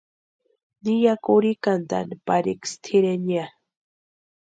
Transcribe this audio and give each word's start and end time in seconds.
Ni 0.83 0.93
ya 1.03 1.13
kurhikantʼani 1.25 2.15
pariksï 2.27 2.75
tʼireni 2.83 3.31
ya. 3.37 3.45